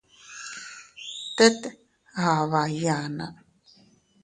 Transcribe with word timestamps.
Teet 1.35 1.61
afba 2.29 2.61
iyana. 2.75 3.27